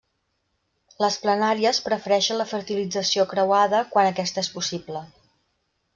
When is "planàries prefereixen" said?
1.25-2.39